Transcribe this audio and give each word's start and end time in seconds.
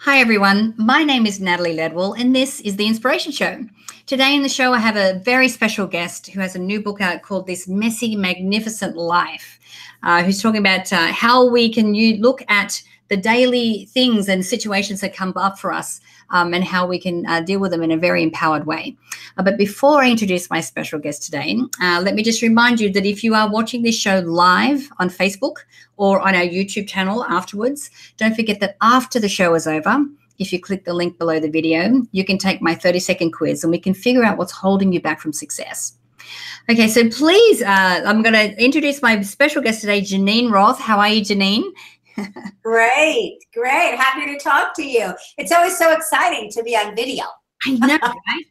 Hi, 0.00 0.18
everyone. 0.18 0.74
My 0.76 1.02
name 1.02 1.24
is 1.24 1.40
Natalie 1.40 1.74
Ledwell, 1.74 2.16
and 2.20 2.36
this 2.36 2.60
is 2.60 2.76
The 2.76 2.86
Inspiration 2.86 3.32
Show. 3.32 3.64
Today 4.04 4.36
in 4.36 4.42
the 4.42 4.48
show, 4.48 4.74
I 4.74 4.78
have 4.78 4.94
a 4.94 5.18
very 5.20 5.48
special 5.48 5.86
guest 5.86 6.28
who 6.28 6.38
has 6.38 6.54
a 6.54 6.60
new 6.60 6.82
book 6.82 7.00
out 7.00 7.22
called 7.22 7.46
This 7.46 7.66
Messy, 7.66 8.14
Magnificent 8.14 8.94
Life, 8.94 9.58
uh, 10.02 10.22
who's 10.22 10.40
talking 10.40 10.60
about 10.60 10.92
uh, 10.92 11.08
how 11.08 11.48
we 11.48 11.72
can 11.72 11.94
you 11.94 12.18
look 12.18 12.42
at 12.48 12.80
the 13.08 13.16
daily 13.16 13.86
things 13.86 14.28
and 14.28 14.44
situations 14.44 15.00
that 15.00 15.14
come 15.14 15.32
up 15.36 15.58
for 15.58 15.72
us 15.72 16.00
um, 16.30 16.54
and 16.54 16.64
how 16.64 16.86
we 16.86 16.98
can 16.98 17.26
uh, 17.26 17.40
deal 17.40 17.60
with 17.60 17.70
them 17.70 17.82
in 17.82 17.90
a 17.90 17.96
very 17.96 18.22
empowered 18.22 18.66
way. 18.66 18.96
Uh, 19.36 19.42
but 19.42 19.56
before 19.56 20.02
I 20.02 20.10
introduce 20.10 20.50
my 20.50 20.60
special 20.60 20.98
guest 20.98 21.22
today, 21.22 21.58
uh, 21.80 22.00
let 22.02 22.14
me 22.14 22.22
just 22.22 22.42
remind 22.42 22.80
you 22.80 22.90
that 22.92 23.06
if 23.06 23.22
you 23.22 23.34
are 23.34 23.50
watching 23.50 23.82
this 23.82 23.96
show 23.96 24.20
live 24.20 24.88
on 24.98 25.08
Facebook 25.08 25.56
or 25.96 26.20
on 26.20 26.34
our 26.34 26.42
YouTube 26.42 26.88
channel 26.88 27.24
afterwards, 27.24 27.90
don't 28.16 28.34
forget 28.34 28.60
that 28.60 28.76
after 28.80 29.20
the 29.20 29.28
show 29.28 29.54
is 29.54 29.66
over, 29.66 30.04
if 30.38 30.52
you 30.52 30.60
click 30.60 30.84
the 30.84 30.94
link 30.94 31.18
below 31.18 31.40
the 31.40 31.50
video, 31.50 32.02
you 32.12 32.24
can 32.24 32.38
take 32.38 32.60
my 32.60 32.74
30 32.74 32.98
second 32.98 33.32
quiz 33.32 33.64
and 33.64 33.70
we 33.70 33.78
can 33.78 33.94
figure 33.94 34.24
out 34.24 34.38
what's 34.38 34.52
holding 34.52 34.92
you 34.92 35.00
back 35.00 35.20
from 35.20 35.32
success. 35.32 35.94
Okay, 36.68 36.88
so 36.88 37.08
please, 37.08 37.62
uh, 37.62 38.02
I'm 38.04 38.22
going 38.22 38.34
to 38.34 38.62
introduce 38.62 39.00
my 39.00 39.20
special 39.22 39.62
guest 39.62 39.80
today, 39.80 40.00
Geneen 40.00 40.50
Roth. 40.50 40.80
How 40.80 40.98
are 40.98 41.08
you, 41.08 41.20
Geneen? 41.20 41.62
Great, 42.62 43.38
great. 43.54 43.96
Happy 43.96 44.26
to 44.26 44.38
talk 44.38 44.74
to 44.76 44.82
you. 44.82 45.12
It's 45.38 45.52
always 45.52 45.76
so 45.76 45.92
exciting 45.92 46.50
to 46.52 46.62
be 46.62 46.76
on 46.76 46.94
video. 46.94 47.24
I 47.66 47.72
know, 47.72 47.98
right? 48.02 48.44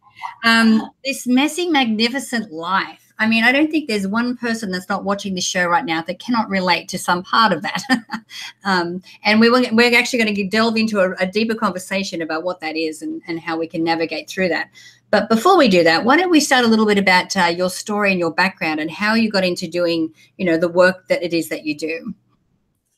Um, 0.43 0.89
this 1.03 1.27
messy, 1.27 1.69
magnificent 1.69 2.51
life. 2.51 3.01
I 3.17 3.27
mean, 3.27 3.45
I 3.45 3.51
don't 3.53 3.71
think 3.71 3.87
there's 3.87 4.07
one 4.07 4.35
person 4.35 4.71
that's 4.71 4.89
not 4.89 5.05
watching 5.05 5.35
this 5.35 5.45
show 5.45 5.67
right 5.67 5.85
now 5.85 6.01
that 6.01 6.19
cannot 6.19 6.49
relate 6.49 6.89
to 6.89 6.99
some 6.99 7.23
part 7.23 7.53
of 7.53 7.61
that. 7.61 7.81
um, 8.65 9.01
and 9.23 9.39
we 9.39 9.49
will, 9.49 9.63
we're 9.71 9.97
actually 9.97 10.19
going 10.19 10.35
to 10.35 10.47
delve 10.47 10.75
into 10.75 10.99
a, 10.99 11.11
a, 11.13 11.25
deeper 11.25 11.55
conversation 11.55 12.21
about 12.21 12.43
what 12.43 12.59
that 12.59 12.75
is 12.75 13.01
and, 13.01 13.21
and 13.27 13.39
how 13.39 13.57
we 13.57 13.67
can 13.67 13.85
navigate 13.85 14.29
through 14.29 14.49
that. 14.49 14.69
But 15.11 15.29
before 15.29 15.57
we 15.57 15.69
do 15.69 15.81
that, 15.83 16.03
why 16.03 16.17
don't 16.17 16.29
we 16.29 16.41
start 16.41 16.65
a 16.65 16.67
little 16.67 16.85
bit 16.85 16.97
about 16.97 17.37
uh, 17.37 17.45
your 17.45 17.69
story 17.69 18.11
and 18.11 18.19
your 18.19 18.33
background 18.33 18.81
and 18.81 18.91
how 18.91 19.13
you 19.13 19.31
got 19.31 19.45
into 19.45 19.65
doing, 19.65 20.13
you 20.37 20.45
know, 20.45 20.57
the 20.57 20.67
work 20.67 21.07
that 21.07 21.23
it 21.23 21.33
is 21.33 21.47
that 21.49 21.65
you 21.65 21.77
do? 21.77 22.13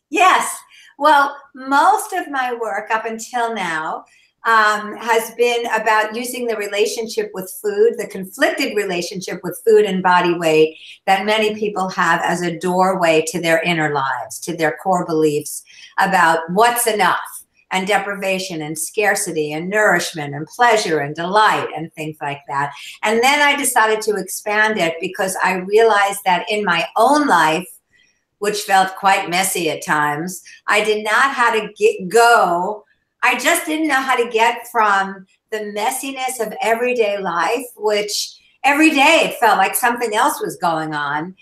Yes. 0.09 0.57
Well, 0.97 1.35
most 1.53 2.13
of 2.13 2.29
my 2.29 2.53
work 2.53 2.89
up 2.91 3.05
until 3.05 3.53
now 3.53 4.05
um, 4.45 4.95
has 4.95 5.31
been 5.35 5.65
about 5.67 6.15
using 6.15 6.47
the 6.47 6.55
relationship 6.55 7.31
with 7.33 7.53
food, 7.61 7.95
the 7.97 8.07
conflicted 8.07 8.75
relationship 8.77 9.41
with 9.43 9.61
food 9.67 9.85
and 9.85 10.01
body 10.01 10.33
weight 10.33 10.77
that 11.05 11.25
many 11.25 11.53
people 11.55 11.89
have 11.89 12.21
as 12.23 12.41
a 12.41 12.57
doorway 12.57 13.23
to 13.27 13.41
their 13.41 13.61
inner 13.63 13.93
lives, 13.93 14.39
to 14.39 14.55
their 14.55 14.77
core 14.81 15.05
beliefs 15.05 15.63
about 15.99 16.39
what's 16.51 16.87
enough 16.87 17.19
and 17.71 17.85
deprivation 17.87 18.61
and 18.61 18.79
scarcity 18.79 19.51
and 19.51 19.69
nourishment 19.69 20.33
and 20.33 20.47
pleasure 20.47 20.99
and 20.99 21.15
delight 21.15 21.67
and 21.75 21.91
things 21.93 22.15
like 22.21 22.39
that. 22.47 22.71
And 23.03 23.21
then 23.21 23.41
I 23.41 23.57
decided 23.57 24.01
to 24.03 24.15
expand 24.15 24.77
it 24.77 24.95
because 25.01 25.35
I 25.43 25.55
realized 25.55 26.21
that 26.23 26.49
in 26.49 26.63
my 26.63 26.85
own 26.95 27.27
life, 27.27 27.67
which 28.39 28.61
felt 28.61 28.95
quite 28.95 29.29
messy 29.29 29.69
at 29.69 29.85
times. 29.85 30.41
I 30.67 30.83
did 30.83 31.03
not 31.03 31.33
how 31.33 31.51
to 31.53 31.71
get 31.77 32.09
go. 32.09 32.83
I 33.23 33.37
just 33.37 33.65
didn't 33.65 33.87
know 33.87 34.01
how 34.01 34.15
to 34.15 34.29
get 34.29 34.67
from 34.71 35.25
the 35.51 35.73
messiness 35.75 36.45
of 36.45 36.53
everyday 36.61 37.19
life, 37.19 37.65
which 37.75 38.39
every 38.63 38.89
day 38.89 39.21
it 39.23 39.39
felt 39.39 39.57
like 39.57 39.75
something 39.75 40.13
else 40.13 40.41
was 40.41 40.57
going 40.57 40.93
on, 40.93 41.35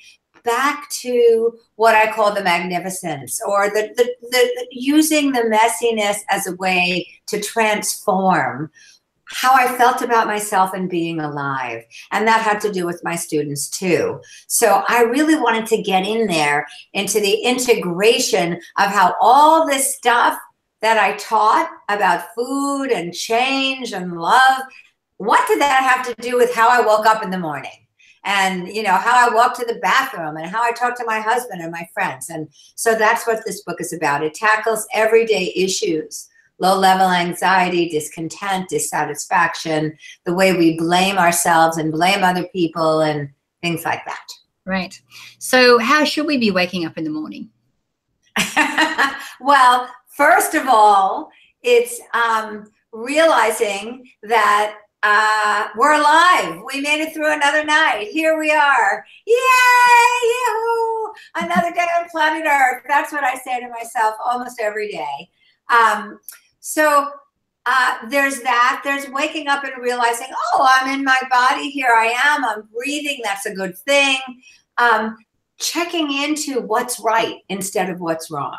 back 0.44 0.88
to 0.92 1.58
what 1.76 1.96
I 1.96 2.12
call 2.12 2.34
the 2.34 2.44
magnificence 2.44 3.42
or 3.46 3.70
the, 3.70 3.94
the, 3.98 4.16
the 4.30 4.68
using 4.72 5.32
the 5.32 5.42
messiness 5.42 6.20
as 6.30 6.48
a 6.48 6.56
way 6.56 7.08
to 7.28 7.42
transform 7.42 8.72
how 9.28 9.54
I 9.54 9.76
felt 9.78 10.02
about 10.02 10.28
myself 10.28 10.74
and 10.74 10.90
being 10.90 11.20
alive. 11.20 11.84
And 12.12 12.28
that 12.28 12.42
had 12.42 12.62
to 12.62 12.72
do 12.72 12.86
with 12.86 13.04
my 13.04 13.16
students 13.16 13.70
too. 13.70 14.22
So 14.48 14.84
I 14.88 15.04
really 15.04 15.36
wanted 15.36 15.66
to 15.68 15.82
get 15.82 16.06
in 16.06 16.28
there 16.28 16.68
into 16.94 17.20
the 17.20 17.34
integration 17.42 18.54
of 18.78 18.92
how 18.92 19.16
all 19.20 19.68
this 19.68 19.96
stuff 19.96 20.38
that 20.82 20.98
I 20.98 21.16
taught 21.18 21.70
about 21.90 22.28
food 22.36 22.92
and 22.92 23.14
change 23.14 23.94
and 23.94 24.20
love, 24.20 24.62
what 25.18 25.48
did 25.48 25.60
that 25.60 25.84
have 25.84 26.06
to 26.06 26.22
do 26.22 26.38
with 26.38 26.54
how 26.54 26.70
I 26.70 26.86
woke 26.86 27.06
up 27.06 27.24
in 27.24 27.32
the 27.32 27.40
morning? 27.40 27.72
And 28.24 28.68
you 28.68 28.82
know 28.82 28.94
how 28.94 29.30
I 29.30 29.34
walk 29.34 29.56
to 29.58 29.66
the 29.66 29.80
bathroom 29.82 30.38
and 30.38 30.48
how 30.48 30.64
I 30.64 30.72
talk 30.72 30.98
to 30.98 31.06
my 31.06 31.20
husband 31.20 31.62
and 31.62 31.72
my 31.72 31.88
friends. 31.94 32.30
And 32.30 32.50
so 32.76 32.96
that's 32.96 33.26
what 33.28 33.46
this 33.46 33.62
book 33.64 33.80
is 33.80 33.94
about. 33.94 34.24
It 34.24 34.34
tackles 34.34 34.88
everyday 34.94 35.54
issues 35.56 36.28
low 36.60 36.78
level 36.78 37.08
anxiety, 37.08 37.90
discontent, 37.90 38.70
dissatisfaction, 38.70 39.98
the 40.26 40.34
way 40.34 40.54
we 40.54 40.78
blame 40.78 41.18
ourselves 41.18 41.78
and 41.78 41.92
blame 41.92 42.24
other 42.24 42.48
people 42.48 43.02
and 43.02 43.30
things 43.62 43.84
like 43.84 44.06
that. 44.06 44.28
Right. 44.66 45.00
So, 45.40 45.78
how 45.78 46.04
should 46.06 46.26
we 46.26 46.38
be 46.38 46.52
waking 46.52 46.86
up 46.86 46.98
in 46.98 47.04
the 47.04 47.10
morning? 47.10 47.50
well, 49.40 49.90
first 50.08 50.56
of 50.56 50.68
all, 50.68 51.30
it's 51.62 52.00
um, 52.14 52.72
realizing 52.92 54.10
that 54.24 54.78
uh, 55.04 55.68
we're 55.78 55.94
alive. 55.94 56.62
We 56.66 56.82
made 56.82 57.02
it 57.02 57.14
through 57.14 57.32
another 57.32 57.64
night. 57.64 58.08
Here 58.12 58.40
we 58.40 58.52
are. 58.52 59.06
Yay! 59.28 59.36
Yahoo! 60.48 61.14
Another 61.36 61.72
day 61.72 61.86
on 62.00 62.10
planet 62.10 62.48
Earth. 62.48 62.82
That's 62.88 63.12
what 63.12 63.24
I 63.24 63.36
say 63.36 63.60
to 63.60 63.70
myself 63.70 64.16
almost 64.24 64.60
every 64.60 64.92
day. 64.92 65.30
Um, 65.70 66.20
so 66.68 67.12
uh, 67.68 67.98
there's 68.10 68.42
that. 68.42 68.82
There's 68.84 69.08
waking 69.10 69.48
up 69.48 69.64
and 69.64 69.74
realizing, 69.80 70.26
oh, 70.32 70.68
I'm 70.68 70.92
in 70.98 71.06
my 71.06 71.20
body. 71.30 71.70
Here 71.70 71.94
I 71.96 72.08
am. 72.26 72.44
I'm 72.44 72.68
breathing. 72.74 73.22
That's 73.24 73.46
a 73.46 73.54
good 73.54 73.78
thing. 73.78 74.18
Um, 74.80 75.16
checking 75.60 76.12
into 76.12 76.62
what's 76.62 77.00
right 77.00 77.36
instead 77.50 77.92
of 77.92 78.02
what's 78.02 78.32
wrong 78.32 78.58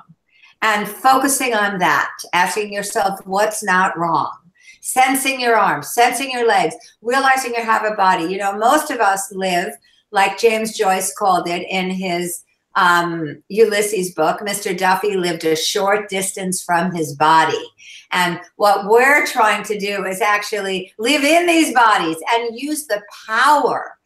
and 0.62 0.86
focusing 0.86 1.52
on 1.52 1.78
that, 1.80 2.12
asking 2.32 2.72
yourself 2.72 3.18
what's 3.26 3.64
not 3.64 3.98
wrong, 3.98 4.36
sensing 4.80 5.40
your 5.40 5.56
arms, 5.56 5.92
sensing 5.92 6.30
your 6.30 6.46
legs, 6.46 6.76
realizing 7.02 7.54
you 7.54 7.64
have 7.64 7.84
a 7.84 7.96
body. 7.96 8.26
You 8.26 8.38
know, 8.38 8.56
most 8.56 8.92
of 8.92 9.00
us 9.00 9.32
live 9.32 9.72
like 10.12 10.38
James 10.38 10.78
Joyce 10.78 11.12
called 11.12 11.48
it 11.48 11.66
in 11.68 11.90
his 11.90 12.44
um, 12.76 13.42
Ulysses 13.48 14.12
book, 14.12 14.40
Mr. 14.40 14.76
Duffy 14.76 15.16
lived 15.16 15.44
a 15.44 15.56
short 15.56 16.08
distance 16.08 16.62
from 16.62 16.94
his 16.94 17.16
body. 17.16 17.64
And 18.12 18.38
what 18.56 18.86
we're 18.86 19.26
trying 19.26 19.64
to 19.64 19.78
do 19.78 20.04
is 20.04 20.20
actually 20.20 20.92
live 20.98 21.24
in 21.24 21.46
these 21.46 21.74
bodies 21.74 22.18
and 22.32 22.58
use 22.58 22.86
the 22.86 23.02
power 23.26 23.96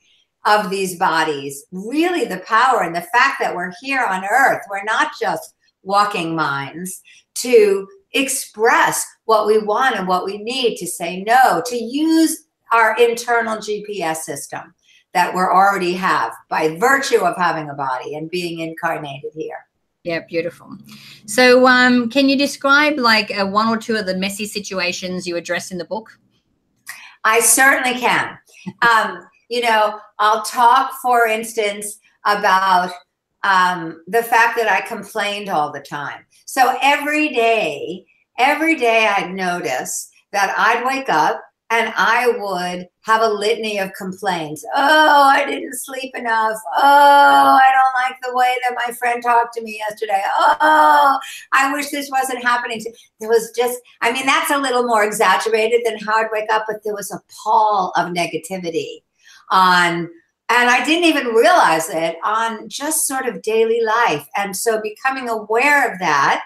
of 0.47 0.71
these 0.71 0.99
bodies, 0.99 1.67
really 1.73 2.25
the 2.25 2.43
power 2.47 2.83
and 2.83 2.95
the 2.95 3.07
fact 3.13 3.41
that 3.41 3.55
we're 3.55 3.73
here 3.83 4.05
on 4.05 4.25
earth. 4.25 4.63
We're 4.71 4.85
not 4.85 5.13
just 5.21 5.55
walking 5.83 6.35
minds 6.35 7.03
to 7.35 7.87
express 8.13 9.05
what 9.25 9.47
we 9.47 9.59
want 9.59 9.97
and 9.97 10.09
what 10.09 10.25
we 10.25 10.39
need, 10.39 10.77
to 10.77 10.87
say 10.87 11.23
no, 11.23 11.63
to 11.67 11.77
use 11.77 12.45
our 12.73 12.97
internal 12.97 13.57
GPS 13.57 14.19
system 14.19 14.75
that 15.13 15.35
we 15.35 15.41
already 15.41 15.95
have 15.95 16.33
by 16.49 16.77
virtue 16.77 17.21
of 17.21 17.37
having 17.37 17.69
a 17.69 17.75
body 17.75 18.15
and 18.15 18.31
being 18.31 18.61
incarnated 18.61 19.33
here. 19.35 19.67
Yeah, 20.05 20.21
beautiful. 20.29 20.79
So, 21.27 21.67
um, 21.67 22.09
can 22.09 22.29
you 22.29 22.39
describe 22.39 22.99
like 22.99 23.37
uh, 23.37 23.47
one 23.47 23.69
or 23.69 23.77
two 23.77 23.97
of 23.97 24.07
the 24.07 24.17
messy 24.17 24.47
situations 24.47 25.27
you 25.27 25.37
address 25.37 25.71
in 25.71 25.79
the 25.79 25.85
book? 25.85 26.19
I 27.25 27.41
certainly 27.41 27.99
can. 27.99 28.39
um, 28.89 29.27
you 29.51 29.61
know, 29.61 29.99
I'll 30.19 30.43
talk, 30.43 30.93
for 31.03 31.27
instance, 31.27 31.99
about 32.25 32.93
um, 33.43 34.03
the 34.07 34.23
fact 34.23 34.57
that 34.57 34.71
I 34.71 34.81
complained 34.87 35.49
all 35.49 35.73
the 35.73 35.81
time. 35.81 36.25
So 36.47 36.77
every 36.81 37.29
day, 37.29 38.07
every 38.39 38.77
day 38.77 39.13
I'd 39.15 39.33
notice 39.33 40.11
that 40.33 40.55
I'd 40.57 40.87
wake 40.87 41.09
up 41.09 41.43
and 41.71 41.93
I 41.97 42.29
would 42.37 42.89
have 43.03 43.23
a 43.23 43.29
litany 43.29 43.79
of 43.79 43.93
complaints. 43.95 44.65
Oh, 44.75 45.23
I 45.23 45.45
didn't 45.47 45.79
sleep 45.79 46.15
enough. 46.17 46.59
Oh, 46.77 47.59
I 47.63 47.71
don't 47.73 48.03
like 48.05 48.21
the 48.23 48.37
way 48.37 48.55
that 48.63 48.77
my 48.87 48.93
friend 48.93 49.23
talked 49.23 49.55
to 49.55 49.63
me 49.63 49.79
yesterday. 49.89 50.21
Oh, 50.61 51.19
I 51.53 51.73
wish 51.73 51.91
this 51.91 52.11
wasn't 52.11 52.43
happening. 52.43 52.83
There 53.21 53.29
was 53.29 53.53
just, 53.57 53.79
I 54.01 54.13
mean, 54.13 54.27
that's 54.27 54.51
a 54.51 54.59
little 54.59 54.83
more 54.83 55.05
exaggerated 55.05 55.83
than 55.85 55.99
how 55.99 56.17
I'd 56.17 56.33
wake 56.33 56.51
up, 56.53 56.65
but 56.67 56.83
there 56.85 56.95
was 56.95 57.13
a 57.13 57.23
pall 57.43 57.93
of 57.97 58.09
negativity 58.09 59.03
on, 59.51 60.11
and 60.49 60.69
I 60.69 60.85
didn't 60.85 61.05
even 61.05 61.29
realize 61.29 61.89
it 61.89 62.17
on 62.25 62.69
just 62.69 63.07
sort 63.07 63.27
of 63.27 63.43
daily 63.43 63.81
life. 63.83 64.27
And 64.37 64.57
so 64.57 64.81
becoming 64.83 65.29
aware 65.29 65.93
of 65.93 66.01
that 66.01 66.43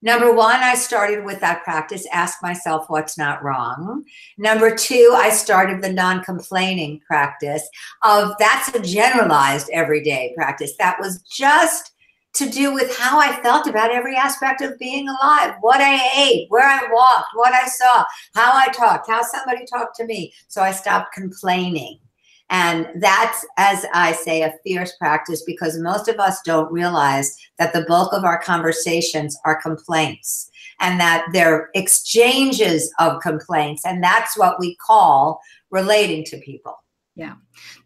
Number 0.00 0.32
one, 0.32 0.60
I 0.62 0.76
started 0.76 1.24
with 1.24 1.40
that 1.40 1.64
practice, 1.64 2.06
ask 2.12 2.40
myself 2.40 2.88
what's 2.88 3.18
not 3.18 3.42
wrong. 3.42 4.04
Number 4.36 4.74
two, 4.74 5.12
I 5.16 5.30
started 5.30 5.82
the 5.82 5.92
non 5.92 6.22
complaining 6.22 7.00
practice 7.06 7.68
of 8.04 8.32
that's 8.38 8.72
a 8.74 8.80
generalized 8.80 9.68
everyday 9.72 10.32
practice. 10.36 10.74
That 10.78 11.00
was 11.00 11.20
just 11.22 11.92
to 12.34 12.48
do 12.48 12.72
with 12.72 12.96
how 12.96 13.18
I 13.18 13.40
felt 13.42 13.66
about 13.66 13.90
every 13.90 14.14
aspect 14.14 14.60
of 14.60 14.78
being 14.78 15.08
alive, 15.08 15.54
what 15.60 15.80
I 15.80 15.98
ate, 16.16 16.46
where 16.50 16.68
I 16.68 16.88
walked, 16.92 17.30
what 17.34 17.52
I 17.52 17.66
saw, 17.66 18.04
how 18.34 18.52
I 18.54 18.68
talked, 18.68 19.08
how 19.10 19.22
somebody 19.22 19.66
talked 19.66 19.96
to 19.96 20.06
me. 20.06 20.32
So 20.46 20.62
I 20.62 20.70
stopped 20.70 21.12
complaining. 21.12 21.98
And 22.50 22.88
that's, 22.96 23.44
as 23.58 23.84
I 23.92 24.12
say, 24.12 24.42
a 24.42 24.54
fierce 24.64 24.96
practice 24.96 25.42
because 25.42 25.78
most 25.78 26.08
of 26.08 26.18
us 26.18 26.40
don't 26.44 26.72
realize 26.72 27.36
that 27.58 27.72
the 27.72 27.84
bulk 27.86 28.12
of 28.12 28.24
our 28.24 28.40
conversations 28.40 29.36
are 29.44 29.60
complaints 29.60 30.50
and 30.80 30.98
that 30.98 31.26
they're 31.32 31.68
exchanges 31.74 32.90
of 32.98 33.20
complaints. 33.20 33.84
And 33.84 34.02
that's 34.02 34.38
what 34.38 34.58
we 34.58 34.76
call 34.76 35.40
relating 35.70 36.24
to 36.24 36.38
people. 36.38 36.76
Yeah, 37.18 37.34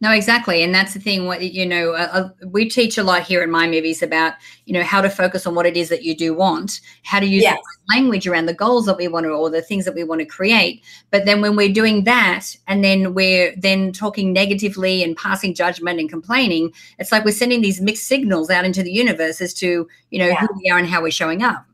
no, 0.02 0.12
exactly, 0.12 0.62
and 0.62 0.74
that's 0.74 0.92
the 0.92 1.00
thing. 1.00 1.24
What 1.24 1.40
you 1.40 1.64
know, 1.64 1.92
uh, 1.94 2.08
uh, 2.12 2.28
we 2.48 2.68
teach 2.68 2.98
a 2.98 3.02
lot 3.02 3.22
here 3.22 3.42
in 3.42 3.50
Mind 3.50 3.70
Movies 3.70 4.02
about 4.02 4.34
you 4.66 4.74
know 4.74 4.82
how 4.82 5.00
to 5.00 5.08
focus 5.08 5.46
on 5.46 5.54
what 5.54 5.64
it 5.64 5.74
is 5.74 5.88
that 5.88 6.02
you 6.02 6.14
do 6.14 6.34
want, 6.34 6.82
how 7.02 7.18
to 7.18 7.24
use 7.24 7.42
yes. 7.42 7.58
language 7.88 8.26
around 8.26 8.44
the 8.44 8.52
goals 8.52 8.84
that 8.84 8.98
we 8.98 9.08
want 9.08 9.24
to 9.24 9.30
or 9.30 9.48
the 9.48 9.62
things 9.62 9.86
that 9.86 9.94
we 9.94 10.04
want 10.04 10.18
to 10.18 10.26
create. 10.26 10.84
But 11.10 11.24
then 11.24 11.40
when 11.40 11.56
we're 11.56 11.72
doing 11.72 12.04
that, 12.04 12.54
and 12.68 12.84
then 12.84 13.14
we're 13.14 13.56
then 13.56 13.90
talking 13.90 14.34
negatively 14.34 15.02
and 15.02 15.16
passing 15.16 15.54
judgment 15.54 15.98
and 15.98 16.10
complaining, 16.10 16.70
it's 16.98 17.10
like 17.10 17.24
we're 17.24 17.32
sending 17.32 17.62
these 17.62 17.80
mixed 17.80 18.06
signals 18.06 18.50
out 18.50 18.66
into 18.66 18.82
the 18.82 18.92
universe 18.92 19.40
as 19.40 19.54
to 19.54 19.88
you 20.10 20.18
know 20.18 20.28
yeah. 20.28 20.40
who 20.40 20.48
we 20.62 20.68
are 20.68 20.76
and 20.76 20.88
how 20.88 21.00
we're 21.00 21.10
showing 21.10 21.42
up. 21.42 21.64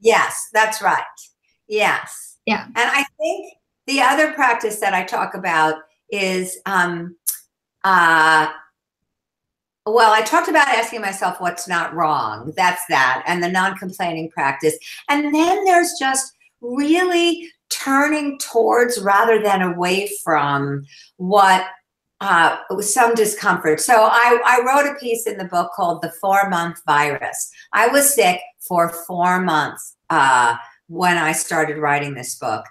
Yes, 0.00 0.48
that's 0.52 0.82
right. 0.82 1.04
Yes. 1.68 2.38
Yeah. 2.46 2.64
And 2.64 2.74
I 2.76 3.04
think 3.16 3.54
the 3.86 4.00
other 4.00 4.32
practice 4.32 4.80
that 4.80 4.92
I 4.92 5.04
talk 5.04 5.34
about 5.34 5.76
is 6.12 6.58
um, 6.66 7.16
uh, 7.84 8.48
well, 9.86 10.12
I 10.12 10.22
talked 10.22 10.48
about 10.48 10.68
asking 10.68 11.00
myself 11.00 11.40
what's 11.40 11.66
not 11.66 11.94
wrong. 11.94 12.52
That's 12.56 12.82
that, 12.88 13.24
and 13.26 13.42
the 13.42 13.48
non 13.48 13.76
complaining 13.76 14.30
practice. 14.30 14.76
And 15.08 15.34
then 15.34 15.64
there's 15.64 15.94
just 15.98 16.32
really 16.60 17.50
turning 17.70 18.38
towards 18.38 19.00
rather 19.00 19.40
than 19.40 19.62
away 19.62 20.10
from 20.22 20.84
what 21.16 21.66
uh, 22.20 22.58
some 22.80 23.14
discomfort. 23.14 23.80
So 23.80 23.94
I, 23.94 24.38
I 24.44 24.60
wrote 24.66 24.90
a 24.90 24.98
piece 24.98 25.26
in 25.26 25.38
the 25.38 25.46
book 25.46 25.72
called 25.74 26.02
The 26.02 26.12
Four 26.20 26.50
Month 26.50 26.82
Virus. 26.84 27.50
I 27.72 27.88
was 27.88 28.14
sick 28.14 28.40
for 28.58 28.90
four 28.90 29.40
months 29.40 29.96
uh, 30.10 30.56
when 30.88 31.16
I 31.16 31.32
started 31.32 31.78
writing 31.78 32.12
this 32.14 32.34
book 32.34 32.64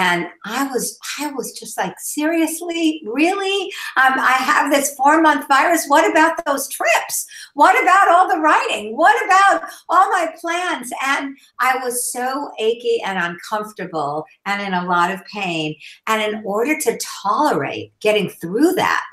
and 0.00 0.26
i 0.46 0.66
was 0.68 0.98
i 1.18 1.30
was 1.32 1.52
just 1.52 1.76
like 1.76 1.94
seriously? 1.98 3.02
Really? 3.04 3.64
Um, 3.96 4.14
i 4.18 4.32
have 4.32 4.72
this 4.72 4.94
four 4.94 5.20
month 5.20 5.46
virus? 5.46 5.86
What 5.88 6.10
about 6.10 6.42
those 6.46 6.68
trips? 6.68 7.26
What 7.54 7.80
about 7.82 8.08
all 8.08 8.28
the 8.28 8.40
writing? 8.40 8.96
What 8.96 9.16
about 9.24 9.70
all 9.88 10.08
my 10.10 10.28
plans? 10.40 10.90
And 11.04 11.36
i 11.60 11.78
was 11.84 12.12
so 12.12 12.50
achy 12.58 13.00
and 13.04 13.18
uncomfortable 13.18 14.24
and 14.46 14.62
in 14.62 14.74
a 14.74 14.86
lot 14.86 15.10
of 15.10 15.24
pain. 15.26 15.74
And 16.06 16.22
in 16.22 16.42
order 16.44 16.78
to 16.80 16.98
tolerate 17.22 17.92
getting 18.00 18.30
through 18.30 18.72
that 18.72 19.10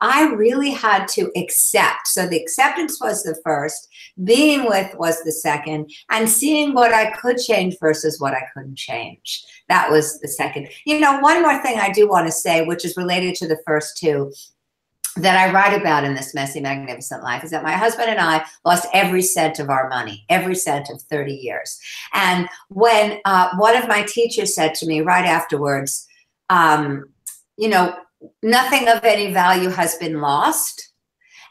I 0.00 0.32
really 0.32 0.70
had 0.70 1.06
to 1.08 1.30
accept. 1.36 2.08
So 2.08 2.26
the 2.26 2.40
acceptance 2.40 3.00
was 3.00 3.22
the 3.22 3.38
first, 3.44 3.88
being 4.24 4.64
with 4.64 4.94
was 4.98 5.22
the 5.22 5.32
second, 5.32 5.90
and 6.10 6.28
seeing 6.28 6.74
what 6.74 6.92
I 6.92 7.10
could 7.12 7.38
change 7.38 7.76
versus 7.80 8.18
what 8.18 8.34
I 8.34 8.42
couldn't 8.54 8.76
change. 8.76 9.44
That 9.68 9.90
was 9.90 10.20
the 10.20 10.28
second. 10.28 10.68
You 10.86 11.00
know, 11.00 11.20
one 11.20 11.42
more 11.42 11.62
thing 11.62 11.78
I 11.78 11.90
do 11.90 12.08
want 12.08 12.26
to 12.26 12.32
say, 12.32 12.64
which 12.64 12.84
is 12.84 12.96
related 12.96 13.34
to 13.36 13.48
the 13.48 13.60
first 13.66 13.98
two, 13.98 14.32
that 15.16 15.36
I 15.36 15.52
write 15.52 15.78
about 15.78 16.04
in 16.04 16.14
this 16.14 16.34
messy, 16.34 16.60
magnificent 16.60 17.22
life 17.22 17.42
is 17.42 17.50
that 17.50 17.64
my 17.64 17.72
husband 17.72 18.10
and 18.10 18.20
I 18.20 18.44
lost 18.64 18.86
every 18.92 19.22
cent 19.22 19.58
of 19.58 19.68
our 19.68 19.88
money, 19.88 20.24
every 20.28 20.54
cent 20.54 20.88
of 20.88 21.02
30 21.02 21.32
years. 21.32 21.80
And 22.14 22.48
when 22.68 23.18
uh, 23.24 23.50
one 23.56 23.76
of 23.76 23.88
my 23.88 24.02
teachers 24.02 24.54
said 24.54 24.74
to 24.76 24.86
me 24.86 25.00
right 25.00 25.24
afterwards, 25.24 26.06
um, 26.48 27.06
you 27.56 27.68
know, 27.68 27.94
nothing 28.42 28.88
of 28.88 29.04
any 29.04 29.32
value 29.32 29.68
has 29.68 29.96
been 29.96 30.20
lost. 30.20 30.92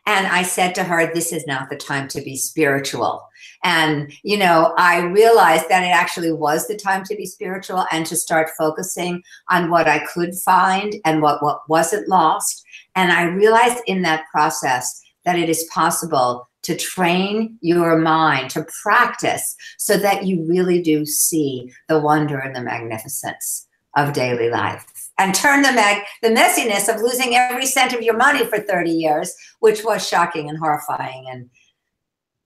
And 0.06 0.28
I 0.28 0.44
said 0.44 0.74
to 0.76 0.84
her, 0.84 1.14
This 1.14 1.32
is 1.32 1.46
not 1.46 1.70
the 1.70 1.76
time 1.76 2.08
to 2.10 2.22
be 2.22 2.36
spiritual. 2.36 3.28
And, 3.64 4.12
you 4.24 4.38
know, 4.38 4.74
I 4.78 5.02
realized 5.02 5.68
that 5.70 5.84
it 5.84 5.94
actually 5.94 6.32
was 6.32 6.68
the 6.68 6.78
time 6.78 7.04
to 7.06 7.16
be 7.16 7.26
spiritual 7.26 7.86
and 7.92 8.06
to 8.06 8.16
start 8.16 8.50
focusing 8.58 9.22
on 9.50 9.70
what 9.70 9.88
I 9.88 10.06
could 10.06 10.34
find 10.36 10.96
and 11.04 11.22
what, 11.22 11.44
what 11.44 11.62
wasn't 11.68 12.08
lost. 12.08 12.64
And 12.96 13.12
I 13.12 13.24
realized 13.24 13.84
in 13.86 14.02
that 14.04 14.26
process 14.32 15.02
that 15.26 15.38
it 15.38 15.50
is 15.50 15.70
possible 15.74 16.48
to 16.62 16.76
train 16.76 17.58
your 17.62 17.98
mind 17.98 18.50
to 18.52 18.66
practice 18.82 19.56
so 19.78 19.98
that 19.98 20.26
you 20.26 20.46
really 20.48 20.82
do 20.82 21.06
see 21.06 21.72
the 21.88 22.00
wonder 22.00 22.38
and 22.38 22.56
the 22.56 22.62
magnificence 22.62 23.68
of 23.96 24.14
daily 24.14 24.50
life 24.50 24.86
and 25.20 25.36
turn 25.36 25.62
the 25.62 25.72
mag 25.74 26.04
the 26.24 26.30
messiness 26.30 26.94
of 26.94 27.02
losing 27.02 27.36
every 27.36 27.66
cent 27.66 27.94
of 27.94 28.02
your 28.02 28.18
money 28.18 28.46
for 28.46 28.58
30 28.58 28.90
years, 28.90 29.36
which 29.60 29.84
was 29.84 30.08
shocking 30.08 30.50
and 30.50 30.58
horrifying 30.58 31.26
and 31.30 31.50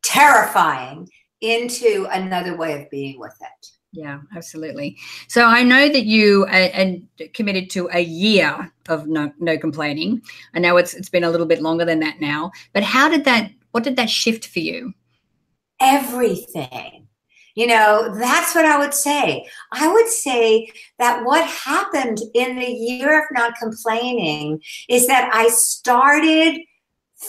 terrifying, 0.03 1.07
into 1.39 2.07
another 2.11 2.57
way 2.57 2.81
of 2.81 2.89
being 2.89 3.19
with 3.19 3.35
it. 3.41 3.67
Yeah, 3.91 4.21
absolutely. 4.35 4.97
So 5.27 5.45
I 5.45 5.61
know 5.61 5.87
that 5.87 6.05
you 6.05 6.47
are, 6.47 7.27
committed 7.33 7.69
to 7.71 7.89
a 7.93 7.99
year 7.99 8.71
of 8.89 9.07
no, 9.07 9.31
no 9.39 9.57
complaining. 9.57 10.21
I 10.55 10.59
know 10.59 10.77
it's 10.77 10.95
it's 10.95 11.09
been 11.09 11.23
a 11.23 11.29
little 11.29 11.45
bit 11.45 11.61
longer 11.61 11.85
than 11.85 11.99
that 11.99 12.19
now, 12.19 12.51
but 12.73 12.83
how 12.83 13.07
did 13.07 13.23
that? 13.25 13.51
What 13.71 13.83
did 13.83 13.95
that 13.97 14.09
shift 14.09 14.47
for 14.47 14.59
you? 14.59 14.93
Everything 15.79 17.02
you 17.55 17.67
know, 17.67 18.13
that's 18.15 18.55
what 18.55 18.65
I 18.65 18.77
would 18.77 18.93
say. 18.93 19.45
I 19.71 19.91
would 19.91 20.07
say 20.07 20.71
that 20.99 21.23
what 21.23 21.47
happened 21.47 22.19
in 22.33 22.57
the 22.57 22.65
year 22.65 23.19
of 23.19 23.25
not 23.31 23.53
complaining 23.61 24.61
is 24.89 25.07
that 25.07 25.29
I 25.33 25.49
started 25.49 26.59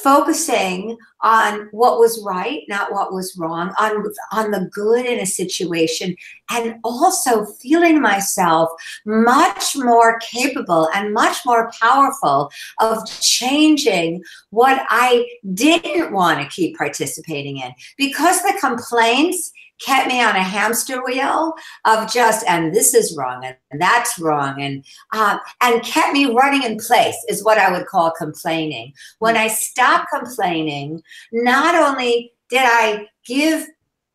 focusing 0.02 0.96
on 1.22 1.68
what 1.70 1.98
was 1.98 2.22
right 2.24 2.62
not 2.68 2.92
what 2.92 3.12
was 3.12 3.36
wrong 3.38 3.72
on 3.78 4.04
on 4.32 4.50
the 4.50 4.68
good 4.72 5.06
in 5.06 5.20
a 5.20 5.26
situation 5.26 6.16
and 6.50 6.76
also 6.82 7.44
feeling 7.44 8.00
myself 8.00 8.68
much 9.06 9.76
more 9.76 10.18
capable 10.18 10.88
and 10.94 11.14
much 11.14 11.38
more 11.46 11.70
powerful 11.80 12.50
of 12.80 12.98
changing 13.20 14.22
what 14.50 14.84
i 14.90 15.24
didn't 15.54 16.12
want 16.12 16.40
to 16.40 16.48
keep 16.48 16.76
participating 16.76 17.58
in 17.58 17.72
because 17.96 18.42
the 18.42 18.56
complaints 18.60 19.52
kept 19.80 20.08
me 20.08 20.22
on 20.22 20.36
a 20.36 20.42
hamster 20.42 21.04
wheel 21.04 21.54
of 21.84 22.12
just 22.12 22.46
and 22.46 22.74
this 22.74 22.94
is 22.94 23.16
wrong 23.16 23.44
and, 23.44 23.56
that's 23.80 24.18
wrong 24.20 24.62
and 24.62 24.84
uh, 25.12 25.36
and 25.60 25.82
kept 25.82 26.12
me 26.12 26.26
running 26.26 26.62
in 26.62 26.78
place 26.78 27.16
is 27.28 27.44
what 27.44 27.58
I 27.58 27.72
would 27.72 27.86
call 27.86 28.12
complaining. 28.12 28.92
When 29.18 29.36
I 29.36 29.48
stopped 29.48 30.06
complaining, 30.12 31.02
not 31.32 31.74
only 31.74 32.32
did 32.50 32.62
I 32.62 33.08
give 33.26 33.66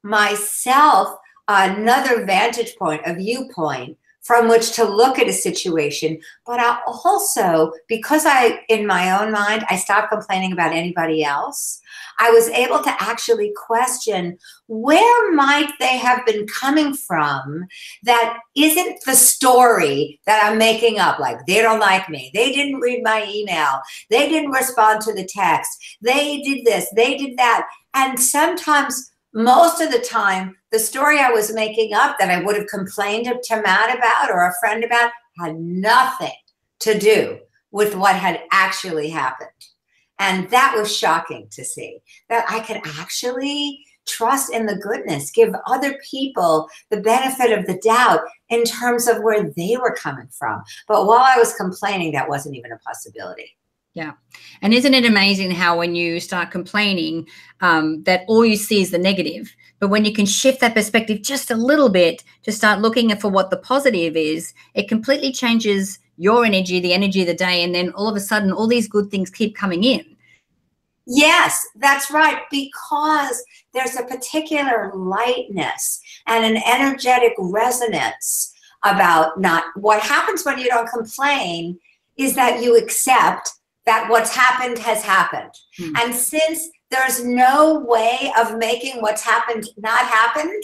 myself 0.01 1.18
another 1.50 2.25
vantage 2.25 2.75
point, 2.78 3.01
a 3.06 3.13
viewpoint 3.16 3.98
from 4.30 4.48
which 4.48 4.74
to 4.74 4.84
look 4.84 5.18
at 5.18 5.28
a 5.28 5.34
situation. 5.34 6.22
But 6.46 6.60
I 6.60 6.78
also, 6.86 7.72
because 7.88 8.28
I, 8.28 8.60
in 8.70 8.86
my 8.86 9.20
own 9.20 9.32
mind, 9.32 9.66
I 9.72 9.76
stopped 9.76 10.12
complaining 10.12 10.52
about 10.52 10.72
anybody 10.72 11.24
else, 11.24 11.82
I 12.20 12.30
was 12.30 12.48
able 12.50 12.84
to 12.84 12.96
actually 13.02 13.52
question 13.58 14.38
where 14.68 15.32
might 15.32 15.72
they 15.80 15.98
have 15.98 16.28
been 16.28 16.46
coming 16.46 16.94
from 16.94 17.66
that 18.04 18.38
isn't 18.56 19.04
the 19.04 19.16
story 19.16 20.22
that 20.28 20.44
I'm 20.46 20.60
making 20.60 21.00
up. 21.00 21.18
Like, 21.18 21.44
they 21.48 21.64
don't 21.64 21.80
like 21.80 22.08
me. 22.08 22.30
They 22.36 22.52
didn't 22.52 22.82
read 22.82 23.02
my 23.02 23.26
email. 23.28 23.82
They 24.12 24.30
didn't 24.30 24.52
respond 24.52 25.02
to 25.02 25.14
the 25.14 25.28
text. 25.28 25.72
They 26.04 26.40
did 26.44 26.66
this. 26.66 26.88
They 26.96 27.18
did 27.18 27.36
that. 27.40 27.68
And 27.96 28.20
sometimes 28.20 29.12
most 29.34 29.82
of 29.82 29.92
the 29.92 30.00
time, 30.00 30.56
the 30.72 30.80
story 30.80 31.20
I 31.20 31.32
was 31.32 31.54
making 31.54 31.94
up 31.94 32.18
that 32.20 32.30
I 32.30 32.44
would 32.44 32.56
have 32.56 32.68
complained 32.68 33.26
to 33.26 33.62
Matt 33.62 33.98
about 33.98 34.32
or 34.32 34.48
a 34.48 34.54
friend 34.60 34.84
about 34.84 35.12
had 35.40 35.56
nothing 35.60 36.32
to 36.80 36.98
do 36.98 37.40
with 37.72 37.96
what 37.96 38.16
had 38.16 38.42
actually 38.52 39.10
happened. 39.10 39.50
And 40.20 40.50
that 40.50 40.76
was 40.76 40.96
shocking 40.96 41.48
to 41.52 41.64
see 41.64 42.02
that 42.30 42.46
I 42.50 42.60
could 42.60 42.82
actually 43.00 43.86
trust 44.08 44.52
in 44.52 44.66
the 44.66 44.76
goodness, 44.76 45.32
give 45.32 45.54
other 45.68 45.98
people 46.10 46.68
the 46.90 47.00
benefit 47.00 47.58
of 47.58 47.66
the 47.68 47.80
doubt 47.84 48.22
in 48.50 48.64
terms 48.64 49.08
of 49.08 49.22
where 49.22 49.52
they 49.56 49.78
were 49.78 49.96
coming 49.96 50.28
from. 50.32 50.62
But 50.88 51.06
while 51.06 51.20
I 51.20 51.38
was 51.38 51.54
complaining, 51.54 52.12
that 52.14 52.28
wasn't 52.28 52.56
even 52.56 52.72
a 52.72 52.80
possibility. 52.80 53.56
Yeah. 54.00 54.13
And 54.62 54.74
isn't 54.74 54.94
it 54.94 55.03
amazing 55.03 55.51
how 55.51 55.77
when 55.77 55.94
you 55.94 56.22
start 56.22 56.51
complaining, 56.51 57.27
um, 57.60 58.01
that 58.03 58.24
all 58.29 58.46
you 58.46 58.56
see 58.56 58.82
is 58.82 58.91
the 58.91 58.98
negative? 58.98 59.53
But 59.79 59.89
when 59.89 60.06
you 60.06 60.13
can 60.13 60.25
shift 60.25 60.62
that 60.62 60.74
perspective 60.74 61.22
just 61.22 61.51
a 61.51 61.56
little 61.56 61.89
bit 61.89 62.24
to 62.44 62.53
start 62.53 62.79
looking 62.79 63.13
for 63.18 63.27
what 63.27 63.50
the 63.50 63.58
positive 63.58 64.15
is, 64.15 64.53
it 64.74 64.88
completely 64.88 65.34
changes 65.34 66.00
your 66.15 66.46
energy, 66.46 66.79
the 66.79 66.94
energy 66.94 67.20
of 67.20 67.27
the 67.27 67.34
day. 67.34 67.62
And 67.62 67.75
then 67.75 67.91
all 67.91 68.08
of 68.08 68.15
a 68.15 68.22
sudden, 68.22 68.53
all 68.53 68.68
these 68.68 68.88
good 68.88 69.12
things 69.12 69.29
keep 69.29 69.53
coming 69.53 69.84
in. 69.84 70.06
Yes, 71.06 71.60
that's 71.75 72.10
right. 72.10 72.44
Because 72.50 73.44
there's 73.74 73.98
a 73.98 74.03
particular 74.03 74.94
lightness 74.96 76.00
and 76.25 76.46
an 76.46 76.63
energetic 76.65 77.34
resonance 77.38 78.53
about 78.86 79.41
not 79.41 79.65
what 79.75 80.01
happens 80.01 80.46
when 80.46 80.58
you 80.58 80.70
don't 80.70 80.89
complain 80.89 81.77
is 82.15 82.34
that 82.36 82.63
you 82.63 82.77
accept 82.77 83.59
that 83.86 84.10
what's 84.10 84.36
happened 84.36 84.78
has 84.80 85.04
happened. 85.04 85.52
Mm. 85.80 85.94
And 85.98 86.16
since 86.16 86.70
there's 86.92 87.24
no 87.24 87.80
way 87.80 88.32
of 88.40 88.58
making 88.58 89.02
what's 89.02 89.24
happened 89.24 89.66
not 89.78 90.06
happened, 90.06 90.64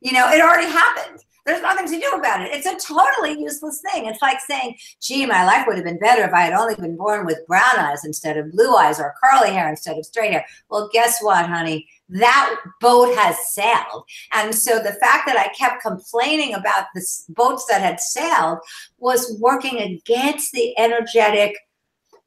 you 0.00 0.12
know, 0.12 0.28
it 0.30 0.40
already 0.40 0.70
happened. 0.70 1.20
There's 1.46 1.62
nothing 1.62 1.86
to 1.86 2.00
do 2.00 2.10
about 2.18 2.40
it. 2.40 2.50
It's 2.52 2.66
a 2.66 2.74
totally 2.74 3.40
useless 3.40 3.80
thing. 3.92 4.06
It's 4.06 4.20
like 4.20 4.40
saying, 4.40 4.76
gee, 5.00 5.26
my 5.26 5.44
life 5.44 5.64
would 5.66 5.76
have 5.76 5.84
been 5.84 5.98
better 5.98 6.24
if 6.24 6.32
I 6.32 6.40
had 6.40 6.52
only 6.52 6.74
been 6.74 6.96
born 6.96 7.24
with 7.24 7.46
brown 7.46 7.78
eyes 7.78 8.04
instead 8.04 8.36
of 8.36 8.50
blue 8.50 8.74
eyes 8.74 8.98
or 8.98 9.14
curly 9.22 9.52
hair 9.52 9.68
instead 9.68 9.96
of 9.96 10.04
straight 10.04 10.32
hair. 10.32 10.44
Well, 10.68 10.90
guess 10.92 11.22
what, 11.22 11.46
honey? 11.46 11.88
That 12.08 12.56
boat 12.80 13.16
has 13.16 13.36
sailed. 13.54 14.04
And 14.32 14.52
so 14.52 14.80
the 14.80 14.94
fact 14.94 15.26
that 15.26 15.38
I 15.38 15.54
kept 15.56 15.82
complaining 15.82 16.54
about 16.54 16.86
the 16.96 17.06
boats 17.28 17.64
that 17.66 17.80
had 17.80 18.00
sailed 18.00 18.58
was 18.98 19.38
working 19.40 19.78
against 19.78 20.50
the 20.50 20.76
energetic 20.76 21.56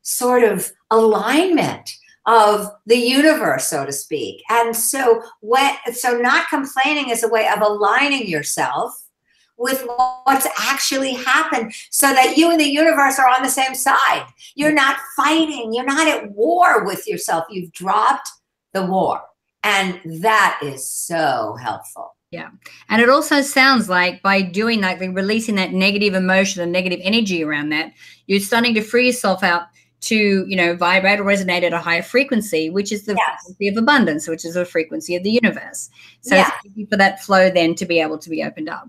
sort 0.01 0.43
of 0.43 0.71
alignment 0.91 1.89
of 2.25 2.67
the 2.85 2.97
universe, 2.97 3.67
so 3.67 3.85
to 3.85 3.91
speak. 3.91 4.43
And 4.49 4.75
so 4.75 5.21
what 5.41 5.77
so 5.93 6.17
not 6.17 6.47
complaining 6.49 7.09
is 7.09 7.23
a 7.23 7.27
way 7.27 7.47
of 7.47 7.61
aligning 7.61 8.27
yourself 8.27 8.93
with 9.57 9.85
what's 10.23 10.47
actually 10.59 11.13
happened 11.13 11.73
so 11.91 12.07
that 12.13 12.37
you 12.37 12.49
and 12.49 12.59
the 12.59 12.69
universe 12.69 13.19
are 13.19 13.27
on 13.27 13.43
the 13.43 13.49
same 13.49 13.75
side. 13.75 14.25
You're 14.55 14.71
not 14.71 14.97
fighting, 15.15 15.73
you're 15.73 15.85
not 15.85 16.07
at 16.07 16.31
war 16.31 16.85
with 16.85 17.07
yourself. 17.07 17.45
You've 17.49 17.73
dropped 17.73 18.29
the 18.73 18.85
war. 18.85 19.21
And 19.63 19.99
that 20.21 20.59
is 20.63 20.89
so 20.89 21.57
helpful. 21.61 22.15
Yeah. 22.31 22.49
And 22.89 23.01
it 23.01 23.09
also 23.09 23.41
sounds 23.41 23.89
like 23.89 24.21
by 24.21 24.41
doing 24.41 24.81
that, 24.81 25.01
like 25.01 25.15
releasing 25.15 25.55
that 25.55 25.73
negative 25.73 26.13
emotion 26.13 26.61
and 26.61 26.71
negative 26.71 26.99
energy 27.03 27.43
around 27.43 27.69
that, 27.69 27.91
you're 28.27 28.39
starting 28.39 28.75
to 28.75 28.81
free 28.81 29.07
yourself 29.07 29.43
out 29.43 29.63
to 30.01 30.45
you 30.47 30.55
know 30.55 30.75
vibrate 30.75 31.19
or 31.19 31.23
resonate 31.23 31.63
at 31.63 31.73
a 31.73 31.79
higher 31.79 32.01
frequency 32.01 32.69
which 32.69 32.91
is 32.91 33.05
the 33.05 33.13
yes. 33.15 33.43
frequency 33.43 33.67
of 33.67 33.77
abundance 33.77 34.27
which 34.27 34.45
is 34.45 34.53
the 34.53 34.65
frequency 34.65 35.15
of 35.15 35.23
the 35.23 35.31
universe 35.31 35.89
so 36.21 36.35
yeah. 36.35 36.51
for 36.89 36.97
that 36.97 37.21
flow 37.21 37.49
then 37.49 37.75
to 37.75 37.85
be 37.85 37.99
able 37.99 38.17
to 38.17 38.29
be 38.29 38.43
opened 38.43 38.69
up 38.69 38.87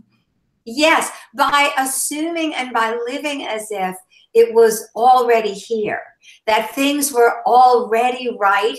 yes 0.65 1.11
by 1.35 1.71
assuming 1.79 2.55
and 2.55 2.73
by 2.73 2.97
living 3.07 3.45
as 3.45 3.67
if 3.71 3.97
it 4.35 4.55
was 4.55 4.89
already 4.95 5.53
here 5.53 6.03
that 6.47 6.71
things 6.75 7.13
were 7.13 7.43
already 7.45 8.37
right 8.39 8.79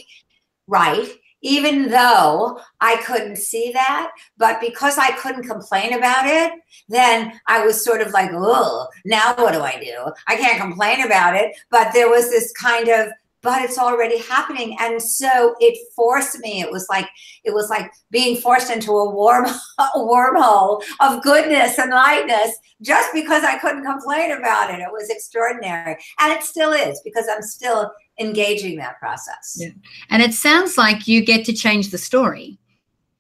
right 0.68 1.12
even 1.42 1.90
though 1.90 2.60
I 2.80 2.98
couldn't 2.98 3.38
see 3.38 3.72
that. 3.74 4.12
But 4.38 4.62
because 4.62 4.98
I 4.98 5.12
couldn't 5.12 5.48
complain 5.48 5.94
about 5.94 6.26
it, 6.26 6.54
then 6.90 7.40
I 7.48 7.66
was 7.66 7.84
sort 7.84 8.02
of 8.02 8.12
like, 8.12 8.32
oh, 8.34 8.88
now 9.06 9.34
what 9.36 9.54
do 9.54 9.62
I 9.62 9.80
do? 9.80 10.12
I 10.28 10.36
can't 10.36 10.60
complain 10.62 11.06
about 11.06 11.36
it. 11.36 11.56
But 11.70 11.94
there 11.94 12.10
was 12.10 12.30
this 12.30 12.52
kind 12.54 12.88
of, 12.88 13.08
but 13.44 13.64
it's 13.64 13.80
already 13.80 14.20
happening. 14.20 14.78
And 14.80 15.02
so 15.02 15.56
it 15.60 15.76
forced 15.96 16.40
me. 16.40 16.62
It 16.62 16.72
was 16.72 16.88
like, 16.90 17.10
it 17.44 17.52
was 17.52 17.72
like 17.72 17.92
being 18.12 18.38
forced 18.38 18.72
into 18.72 18.92
a 18.92 19.10
warm 19.10 19.46
a 19.80 19.98
wormhole 19.98 20.84
of 21.00 21.24
goodness 21.24 21.80
and 21.80 21.90
lightness 21.90 22.56
just 22.82 23.12
because 23.14 23.44
I 23.44 23.58
couldn't 23.58 23.84
complain 23.84 24.32
about 24.32 24.72
it. 24.72 24.80
It 24.80 24.92
was 24.92 25.10
extraordinary. 25.10 25.98
And 26.20 26.32
it 26.32 26.44
still 26.44 26.72
is 26.72 27.02
because 27.04 27.26
I'm 27.32 27.42
still 27.42 27.92
engaging 28.22 28.78
that 28.78 29.00
process. 29.00 29.58
Yeah. 29.60 29.70
And 30.10 30.22
it 30.22 30.34
sounds 30.34 30.78
like 30.78 31.08
you 31.08 31.24
get 31.24 31.46
to 31.46 31.54
change 31.54 31.90
the 31.90 31.98
story. 31.98 32.58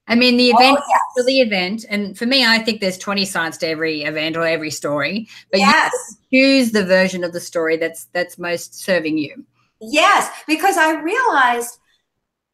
I 0.07 0.15
mean, 0.15 0.35
the 0.35 0.49
event 0.49 0.77
oh, 0.79 0.83
yes. 0.89 1.01
for 1.15 1.23
the 1.23 1.39
event, 1.39 1.85
and 1.87 2.17
for 2.17 2.25
me, 2.25 2.45
I 2.45 2.59
think 2.59 2.81
there's 2.81 2.97
20 2.97 3.23
sides 3.25 3.57
to 3.59 3.67
every 3.67 4.03
event 4.03 4.35
or 4.35 4.45
every 4.45 4.71
story. 4.71 5.27
But 5.51 5.61
yes. 5.61 5.91
you 6.29 6.41
choose 6.41 6.71
the 6.71 6.85
version 6.85 7.23
of 7.23 7.33
the 7.33 7.39
story 7.39 7.77
that's 7.77 8.05
that's 8.05 8.37
most 8.37 8.75
serving 8.75 9.17
you. 9.17 9.45
Yes, 9.79 10.29
because 10.47 10.77
I 10.77 10.99
realized 11.01 11.77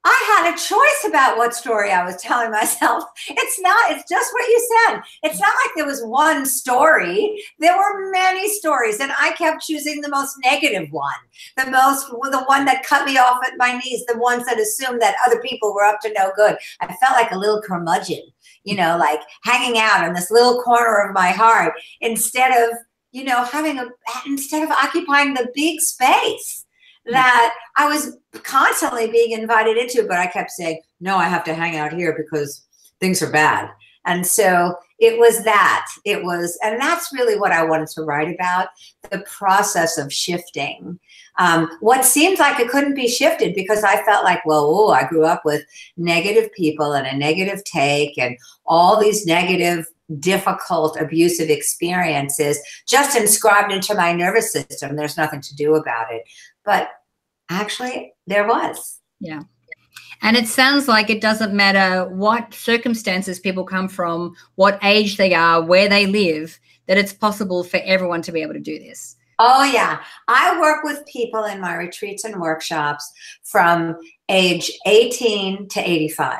I 0.10 0.42
had 0.42 0.54
a 0.54 0.58
choice 0.58 1.04
about 1.06 1.38
what 1.38 1.54
story 1.54 1.92
I 1.92 2.06
was 2.06 2.16
telling 2.16 2.50
myself. 2.50 3.04
It's 3.28 3.60
not, 3.60 3.92
it's 3.92 4.10
just 4.10 4.32
what 4.32 4.48
you 4.48 4.70
said. 4.88 5.02
It's 5.24 5.40
not 5.40 5.54
like 5.54 5.76
there 5.76 5.86
was 5.86 6.02
one 6.02 6.46
story. 6.46 7.44
There 7.60 7.76
were 7.76 8.10
many 8.10 8.48
stories, 8.48 9.02
and 9.02 9.12
I 9.20 9.34
kept 9.34 9.64
choosing 9.64 10.00
the 10.00 10.10
most 10.10 10.34
negative 10.46 10.88
one, 10.92 11.12
the 11.58 11.70
most, 11.70 12.08
the 12.08 12.44
one 12.46 12.64
that 12.66 12.86
cut 12.86 13.06
me 13.06 13.18
off 13.18 13.46
at 13.46 13.58
my 13.58 13.78
knees, 13.80 14.06
the 14.06 14.18
ones 14.18 14.46
that 14.46 14.58
assumed 14.58 15.02
that 15.02 15.18
other 15.26 15.42
people 15.42 15.74
were 15.74 15.84
up 15.84 16.00
to 16.02 16.14
no 16.18 16.32
good. 16.38 16.56
I 16.80 16.88
felt 16.88 17.22
like 17.22 17.32
a 17.32 17.38
little 17.38 17.62
curmudgeon, 17.62 18.24
you 18.64 18.78
know, 18.78 18.98
like 18.98 19.20
hanging 19.44 19.78
out 19.78 20.08
in 20.08 20.14
this 20.14 20.32
little 20.32 20.62
corner 20.62 21.06
of 21.06 21.14
my 21.14 21.32
heart 21.32 21.74
instead 22.00 22.52
of, 22.52 22.78
you 23.12 23.26
know, 23.26 23.44
having 23.44 23.78
a, 23.78 23.88
instead 24.26 24.64
of 24.64 24.72
occupying 24.72 25.34
the 25.34 25.50
big 25.54 25.82
space 25.82 26.64
that 27.10 27.54
I 27.78 27.88
was 27.88 28.18
constantly 28.44 29.10
being 29.10 29.32
invited 29.32 29.78
into, 29.78 30.08
but 30.08 30.18
I 30.18 30.28
kept 30.28 30.52
saying, 30.52 30.82
no, 31.00 31.18
I 31.18 31.26
have 31.26 31.44
to 31.46 31.54
hang 31.54 31.78
out 31.78 31.94
here 31.94 32.16
because 32.18 32.66
things 33.00 33.22
are 33.22 33.32
bad. 33.32 33.70
And 34.06 34.26
so 34.26 34.76
it 35.00 35.20
was 35.20 35.44
that. 35.44 35.86
It 36.06 36.24
was, 36.24 36.58
and 36.64 36.80
that's 36.82 37.14
really 37.14 37.38
what 37.38 37.52
I 37.52 37.64
wanted 37.64 37.90
to 37.90 38.04
write 38.04 38.34
about 38.34 38.70
the 39.12 39.20
process 39.20 39.98
of 39.98 40.12
shifting. 40.12 41.00
Um, 41.38 41.70
what 41.82 42.06
seemed 42.06 42.40
like 42.40 42.60
it 42.60 42.70
couldn't 42.70 42.96
be 42.96 43.08
shifted 43.08 43.54
because 43.54 43.84
I 43.84 44.04
felt 44.04 44.24
like, 44.24 44.44
well, 44.46 44.66
oh, 44.66 44.90
I 44.90 45.08
grew 45.08 45.26
up 45.26 45.44
with 45.46 45.64
negative 45.98 46.52
people 46.54 46.94
and 46.94 47.06
a 47.06 47.16
negative 47.16 47.64
take 47.64 48.18
and 48.18 48.38
all 48.66 49.00
these 49.00 49.26
negative 49.26 49.86
difficult 50.20 50.98
abusive 51.00 51.50
experiences 51.50 52.60
just 52.88 53.18
inscribed 53.18 53.74
into 53.74 53.94
my 53.94 54.14
nervous 54.14 54.54
system 54.54 54.96
there's 54.96 55.18
nothing 55.18 55.42
to 55.42 55.54
do 55.54 55.76
about 55.76 56.10
it 56.10 56.24
but 56.64 56.92
actually 57.50 58.14
there 58.26 58.48
was. 58.48 59.00
Yeah. 59.20 59.42
And 60.22 60.36
it 60.36 60.48
sounds 60.48 60.88
like 60.88 61.10
it 61.10 61.22
doesn't 61.22 61.54
matter 61.54 62.10
what 62.10 62.54
circumstances 62.54 63.40
people 63.40 63.64
come 63.64 63.88
from, 63.88 64.36
what 64.56 64.80
age 64.84 65.18
they 65.18 65.34
are, 65.34 65.64
where 65.64 65.88
they 65.88 66.08
live, 66.08 66.60
that 66.88 66.98
it's 66.98 67.14
possible 67.14 67.64
for 67.64 67.80
everyone 67.84 68.22
to 68.24 68.32
be 68.32 68.42
able 68.42 68.54
to 68.54 68.60
do 68.60 68.80
this. 68.80 69.16
Oh, 69.40 69.64
yeah. 69.64 70.02
I 70.28 70.60
work 70.60 70.84
with 70.84 71.06
people 71.06 71.44
in 71.46 71.62
my 71.62 71.76
retreats 71.76 72.24
and 72.24 72.42
workshops 72.42 73.12
from 73.44 73.96
age 74.30 74.72
18 74.88 75.68
to 75.70 75.80
85. 75.80 76.40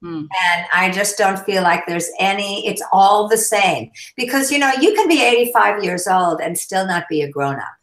Hmm. 0.00 0.16
And 0.16 0.66
I 0.72 0.90
just 0.90 1.16
don't 1.16 1.38
feel 1.38 1.62
like 1.62 1.86
there's 1.86 2.10
any, 2.18 2.66
it's 2.66 2.82
all 2.92 3.28
the 3.28 3.36
same. 3.36 3.92
Because, 4.16 4.50
you 4.50 4.58
know, 4.58 4.72
you 4.80 4.94
can 4.94 5.06
be 5.06 5.22
85 5.22 5.84
years 5.84 6.08
old 6.08 6.40
and 6.40 6.58
still 6.58 6.84
not 6.86 7.08
be 7.08 7.22
a 7.22 7.30
grown 7.30 7.54
up. 7.54 7.74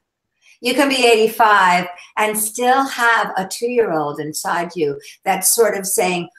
You 0.62 0.74
can 0.74 0.89
be 0.89 1.06
85 1.06 1.88
and 2.18 2.38
still 2.38 2.86
have 2.88 3.32
a 3.38 3.48
two 3.48 3.70
year 3.70 3.94
old 3.94 4.20
inside 4.20 4.72
you 4.75 5.00
that's 5.24 5.54
sort 5.54 5.78
of 5.78 5.86
saying, 5.86 6.30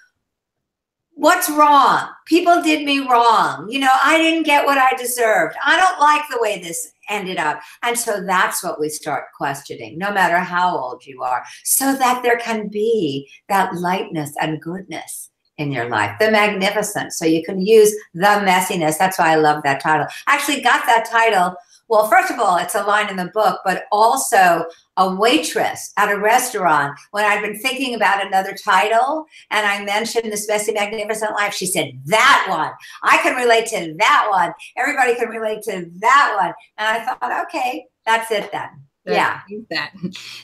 What's 1.15 1.50
wrong? 1.50 2.09
People 2.25 2.62
did 2.62 2.87
me 2.87 3.00
wrong. 3.00 3.69
You 3.69 3.81
know, 3.81 3.93
I 4.03 4.17
didn't 4.17 4.45
get 4.45 4.65
what 4.65 4.79
I 4.79 4.97
deserved. 4.97 5.55
I 5.62 5.79
don't 5.79 6.00
like 6.00 6.23
the 6.31 6.41
way 6.41 6.59
this 6.59 6.93
ended 7.11 7.37
up. 7.37 7.61
And 7.83 7.99
so 7.99 8.25
that's 8.25 8.65
what 8.65 8.81
we 8.81 8.89
start 8.89 9.25
questioning, 9.37 9.99
no 9.99 10.15
matter 10.15 10.39
how 10.39 10.79
old 10.79 11.05
you 11.05 11.23
are, 11.23 11.45
so 11.62 11.95
that 11.95 12.23
there 12.23 12.39
can 12.39 12.69
be 12.69 13.29
that 13.50 13.75
lightness 13.75 14.33
and 14.41 14.62
goodness 14.62 15.31
in 15.59 15.71
your 15.71 15.91
life, 15.91 16.17
the 16.19 16.31
magnificent. 16.31 17.12
So 17.12 17.27
you 17.27 17.45
can 17.45 17.61
use 17.61 17.95
the 18.15 18.41
messiness. 18.47 18.97
That's 18.97 19.19
why 19.19 19.33
I 19.33 19.35
love 19.35 19.62
that 19.65 19.83
title. 19.83 20.07
I 20.27 20.37
actually 20.37 20.62
got 20.62 20.87
that 20.87 21.05
title 21.05 21.55
well, 21.90 22.06
first 22.09 22.30
of 22.30 22.38
all, 22.38 22.56
it's 22.56 22.76
a 22.76 22.85
line 22.85 23.11
in 23.11 23.16
the 23.16 23.32
book, 23.35 23.61
but 23.64 23.82
also 23.90 24.64
a 24.97 25.14
waitress 25.14 25.92
at 25.97 26.11
a 26.11 26.18
restaurant. 26.18 26.97
When 27.11 27.25
I'd 27.25 27.42
been 27.42 27.59
thinking 27.59 27.97
about 27.97 28.25
another 28.25 28.54
title 28.54 29.26
and 29.50 29.66
I 29.66 29.85
mentioned 29.85 30.32
This 30.32 30.47
Messy 30.47 30.73
Magnificent 30.73 31.32
Life, 31.32 31.52
she 31.52 31.66
said, 31.66 32.00
That 32.06 32.47
one. 32.49 32.70
I 33.02 33.18
can 33.18 33.35
relate 33.35 33.66
to 33.70 33.94
that 33.99 34.28
one. 34.30 34.52
Everybody 34.76 35.16
can 35.16 35.30
relate 35.30 35.62
to 35.64 35.90
that 35.99 36.37
one. 36.40 36.54
And 36.78 36.97
I 36.97 37.04
thought, 37.04 37.47
okay, 37.47 37.87
that's 38.06 38.30
it 38.30 38.52
then. 38.52 38.68
yeah 39.06 39.40
that 39.70 39.92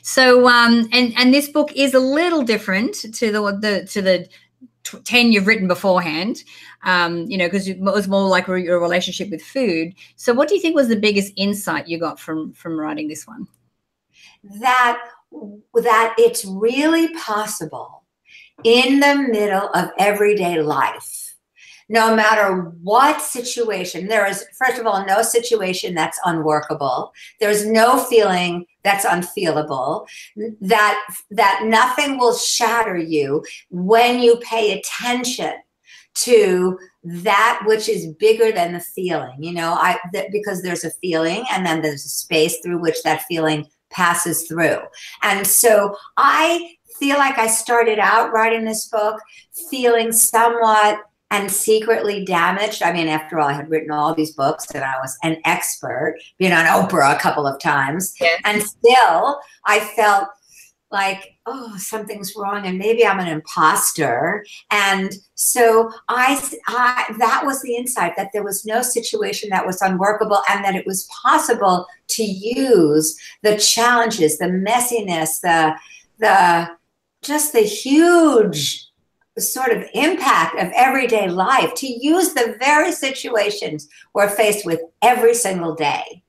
so 0.02 0.48
um 0.48 0.88
and 0.90 1.12
and 1.18 1.32
this 1.32 1.48
book 1.50 1.70
is 1.76 1.92
a 1.92 2.00
little 2.00 2.42
different 2.42 2.94
to 2.94 3.30
the 3.30 3.40
the 3.60 3.86
to 3.86 4.00
the 4.00 4.26
10 5.04 5.32
you've 5.32 5.46
written 5.46 5.68
beforehand 5.68 6.42
um, 6.82 7.26
you 7.26 7.36
know 7.36 7.46
because 7.46 7.68
it 7.68 7.78
was 7.80 8.08
more 8.08 8.28
like 8.28 8.46
your 8.46 8.80
relationship 8.80 9.30
with 9.30 9.42
food. 9.42 9.92
So 10.16 10.32
what 10.32 10.48
do 10.48 10.54
you 10.54 10.60
think 10.60 10.74
was 10.74 10.88
the 10.88 10.96
biggest 10.96 11.32
insight 11.36 11.88
you 11.88 11.98
got 11.98 12.18
from 12.18 12.52
from 12.52 12.78
writing 12.78 13.08
this 13.08 13.26
one? 13.26 13.46
That 14.60 15.02
that 15.74 16.14
it's 16.18 16.44
really 16.44 17.12
possible 17.14 18.04
in 18.64 19.00
the 19.00 19.16
middle 19.30 19.68
of 19.74 19.90
everyday 19.98 20.62
life 20.62 21.26
no 21.88 22.16
matter 22.16 22.72
what 22.82 23.22
situation 23.22 24.08
there 24.08 24.26
is 24.26 24.44
first 24.58 24.78
of 24.78 24.86
all 24.86 25.04
no 25.06 25.22
situation 25.22 25.94
that's 25.94 26.18
unworkable. 26.24 27.12
There's 27.40 27.66
no 27.66 27.98
feeling 28.04 28.66
that's 28.86 29.04
unfeelable 29.04 30.06
that 30.60 31.04
that 31.30 31.62
nothing 31.64 32.18
will 32.18 32.36
shatter 32.36 32.96
you 32.96 33.44
when 33.68 34.20
you 34.20 34.36
pay 34.36 34.78
attention 34.78 35.52
to 36.14 36.78
that 37.02 37.60
which 37.66 37.88
is 37.88 38.14
bigger 38.14 38.52
than 38.52 38.72
the 38.72 38.80
feeling 38.80 39.42
you 39.42 39.52
know? 39.52 39.72
I 39.72 39.98
that 40.12 40.30
because 40.30 40.62
there's 40.62 40.84
a 40.84 40.90
feeling 41.02 41.44
and 41.52 41.66
then 41.66 41.82
there's 41.82 42.04
a 42.04 42.08
space 42.08 42.60
through 42.60 42.80
which 42.80 43.02
that 43.02 43.22
feeling 43.22 43.66
passes 43.90 44.46
through. 44.46 44.78
And 45.22 45.44
so 45.46 45.96
i 46.16 46.72
feel 46.98 47.18
like 47.18 47.38
i 47.38 47.46
started 47.46 47.98
out 47.98 48.32
writing 48.32 48.64
this 48.64 48.88
book 48.88 49.20
feeling 49.70 50.12
somewhat 50.12 51.00
and 51.30 51.50
secretly 51.50 52.24
damaged. 52.24 52.82
I 52.82 52.92
mean, 52.92 53.08
after 53.08 53.38
all, 53.38 53.48
I 53.48 53.52
had 53.52 53.68
written 53.68 53.90
all 53.90 54.14
these 54.14 54.32
books 54.32 54.66
and 54.72 54.84
I 54.84 54.94
was 55.00 55.18
an 55.22 55.38
expert, 55.44 56.18
been 56.38 56.52
on 56.52 56.66
Oprah 56.66 57.16
a 57.16 57.18
couple 57.18 57.46
of 57.46 57.60
times. 57.60 58.14
Yeah. 58.20 58.36
And 58.44 58.62
still, 58.62 59.40
I 59.64 59.80
felt 59.96 60.28
like, 60.92 61.36
oh, 61.46 61.76
something's 61.78 62.34
wrong 62.36 62.64
and 62.64 62.78
maybe 62.78 63.04
I'm 63.04 63.18
an 63.18 63.26
imposter. 63.26 64.46
And 64.70 65.12
so 65.34 65.90
I, 66.08 66.40
I 66.68 67.14
that 67.18 67.42
was 67.44 67.60
the 67.62 67.74
insight 67.74 68.14
that 68.16 68.30
there 68.32 68.44
was 68.44 68.64
no 68.64 68.82
situation 68.82 69.50
that 69.50 69.66
was 69.66 69.82
unworkable 69.82 70.42
and 70.48 70.64
that 70.64 70.76
it 70.76 70.86
was 70.86 71.08
possible 71.22 71.86
to 72.08 72.22
use 72.22 73.18
the 73.42 73.56
challenges, 73.56 74.38
the 74.38 74.46
messiness, 74.46 75.40
the 75.40 75.74
the 76.18 76.68
just 77.22 77.52
the 77.52 77.60
huge 77.60 78.85
sort 79.38 79.70
of 79.70 79.84
impact 79.94 80.58
of 80.58 80.72
everyday 80.74 81.28
life 81.28 81.74
to 81.74 81.86
use 81.86 82.32
the 82.32 82.56
very 82.58 82.92
situations 82.92 83.88
we're 84.14 84.28
faced 84.28 84.64
with 84.64 84.80
every 85.02 85.34
single 85.34 85.74
day 85.74 86.22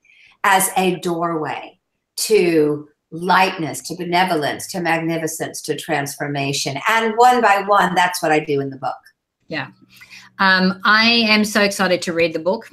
as 0.43 0.69
a 0.77 0.95
doorway 0.99 1.79
to 2.17 2.87
lightness, 3.11 3.81
to 3.81 3.95
benevolence, 3.95 4.67
to 4.67 4.81
magnificence, 4.81 5.61
to 5.61 5.75
transformation. 5.75 6.77
And 6.89 7.15
one 7.15 7.41
by 7.41 7.63
one, 7.65 7.95
that's 7.95 8.21
what 8.21 8.31
I 8.31 8.39
do 8.39 8.59
in 8.59 8.69
the 8.69 8.77
book. 8.77 8.97
Yeah. 9.47 9.67
Um, 10.39 10.79
I 10.83 11.05
am 11.09 11.43
so 11.43 11.61
excited 11.61 12.01
to 12.03 12.13
read 12.13 12.33
the 12.33 12.39
book 12.39 12.69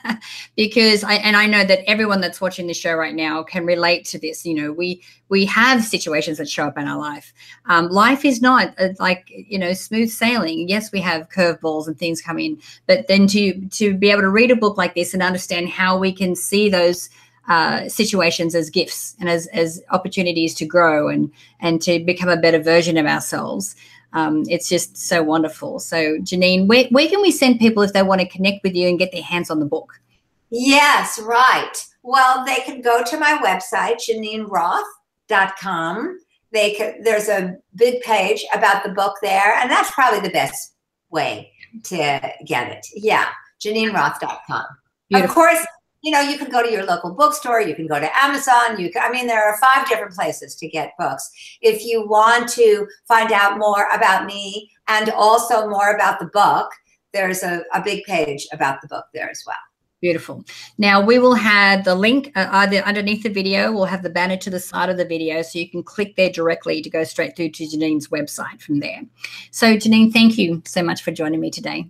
because 0.56 1.04
I 1.04 1.14
and 1.14 1.36
I 1.36 1.46
know 1.46 1.64
that 1.64 1.88
everyone 1.88 2.20
that's 2.20 2.40
watching 2.40 2.66
the 2.66 2.74
show 2.74 2.94
right 2.94 3.14
now 3.14 3.42
can 3.42 3.64
relate 3.64 4.04
to 4.06 4.18
this. 4.18 4.44
You 4.44 4.54
know, 4.54 4.72
we 4.72 5.02
we 5.28 5.44
have 5.46 5.84
situations 5.84 6.38
that 6.38 6.48
show 6.48 6.66
up 6.66 6.76
in 6.76 6.88
our 6.88 6.98
life. 6.98 7.32
Um, 7.66 7.88
life 7.88 8.24
is 8.24 8.42
not 8.42 8.74
uh, 8.80 8.88
like 8.98 9.30
you 9.30 9.58
know 9.58 9.72
smooth 9.74 10.10
sailing. 10.10 10.68
Yes, 10.68 10.90
we 10.90 11.00
have 11.02 11.28
curveballs 11.28 11.86
and 11.86 11.96
things 11.96 12.20
come 12.20 12.38
in, 12.38 12.58
but 12.86 13.06
then 13.06 13.28
to 13.28 13.64
to 13.68 13.94
be 13.96 14.10
able 14.10 14.22
to 14.22 14.30
read 14.30 14.50
a 14.50 14.56
book 14.56 14.76
like 14.76 14.94
this 14.94 15.14
and 15.14 15.22
understand 15.22 15.68
how 15.68 15.96
we 15.96 16.12
can 16.12 16.34
see 16.34 16.68
those 16.68 17.08
uh, 17.46 17.88
situations 17.88 18.54
as 18.54 18.70
gifts 18.70 19.14
and 19.20 19.28
as 19.28 19.46
as 19.48 19.82
opportunities 19.90 20.54
to 20.54 20.66
grow 20.66 21.08
and 21.08 21.30
and 21.60 21.80
to 21.82 22.02
become 22.04 22.28
a 22.28 22.36
better 22.36 22.60
version 22.60 22.96
of 22.96 23.06
ourselves 23.06 23.76
um, 24.14 24.44
it's 24.48 24.68
just 24.68 24.96
so 24.96 25.22
wonderful. 25.22 25.78
So, 25.80 26.18
Geneen, 26.18 26.66
where, 26.66 26.86
where 26.90 27.08
can 27.08 27.20
we 27.20 27.30
send 27.32 27.58
people 27.58 27.82
if 27.82 27.92
they 27.92 28.02
want 28.02 28.20
to 28.20 28.28
connect 28.28 28.62
with 28.62 28.74
you 28.74 28.88
and 28.88 28.98
get 28.98 29.12
their 29.12 29.22
hands 29.22 29.50
on 29.50 29.58
the 29.58 29.66
book? 29.66 30.00
Yes, 30.50 31.18
right. 31.18 31.72
Well, 32.04 32.44
they 32.44 32.60
can 32.60 32.80
go 32.80 33.02
to 33.02 33.18
my 33.18 33.38
website, 33.44 33.98
GeneenRoth.com. 35.28 36.20
They 36.52 36.74
can, 36.74 37.02
there's 37.02 37.28
a 37.28 37.56
big 37.74 38.02
page 38.02 38.46
about 38.54 38.84
the 38.84 38.90
book 38.90 39.16
there, 39.20 39.54
and 39.56 39.68
that's 39.68 39.90
probably 39.90 40.20
the 40.20 40.30
best 40.30 40.74
way 41.10 41.50
to 41.84 42.20
get 42.46 42.70
it. 42.70 42.86
Yeah, 42.94 43.26
GeneenRoth.com. 43.60 44.64
Beautiful. 45.08 45.28
Of 45.28 45.34
course, 45.34 45.66
you 46.04 46.10
know, 46.10 46.20
you 46.20 46.36
can 46.36 46.50
go 46.50 46.62
to 46.62 46.70
your 46.70 46.84
local 46.84 47.14
bookstore, 47.14 47.62
you 47.62 47.74
can 47.74 47.86
go 47.86 47.98
to 47.98 48.22
Amazon, 48.22 48.78
you 48.78 48.92
can, 48.92 49.02
I 49.02 49.10
mean, 49.10 49.26
there 49.26 49.42
are 49.42 49.56
five 49.56 49.88
different 49.88 50.14
places 50.14 50.54
to 50.56 50.68
get 50.68 50.92
books. 50.98 51.30
If 51.62 51.82
you 51.82 52.06
want 52.06 52.50
to 52.50 52.86
find 53.08 53.32
out 53.32 53.58
more 53.58 53.88
about 53.90 54.26
me 54.26 54.70
and 54.86 55.08
also 55.08 55.66
more 55.66 55.94
about 55.94 56.20
the 56.20 56.26
book, 56.26 56.70
there's 57.14 57.42
a, 57.42 57.62
a 57.72 57.82
big 57.82 58.04
page 58.04 58.46
about 58.52 58.82
the 58.82 58.88
book 58.88 59.06
there 59.14 59.30
as 59.30 59.42
well. 59.46 59.56
Beautiful. 60.02 60.44
Now 60.76 61.00
we 61.02 61.18
will 61.18 61.36
have 61.36 61.84
the 61.84 61.94
link 61.94 62.30
uh, 62.36 62.48
either 62.50 62.80
underneath 62.80 63.22
the 63.22 63.30
video. 63.30 63.72
We'll 63.72 63.86
have 63.86 64.02
the 64.02 64.10
banner 64.10 64.36
to 64.36 64.50
the 64.50 64.60
side 64.60 64.90
of 64.90 64.98
the 64.98 65.06
video, 65.06 65.40
so 65.40 65.58
you 65.58 65.70
can 65.70 65.82
click 65.82 66.16
there 66.16 66.28
directly 66.28 66.82
to 66.82 66.90
go 66.90 67.04
straight 67.04 67.34
through 67.34 67.52
to 67.52 67.66
Geneen's 67.66 68.08
website 68.08 68.60
from 68.60 68.80
there. 68.80 69.00
So 69.50 69.76
Geneen, 69.76 70.12
thank 70.12 70.36
you 70.36 70.60
so 70.66 70.82
much 70.82 71.02
for 71.02 71.12
joining 71.12 71.40
me 71.40 71.50
today. 71.50 71.86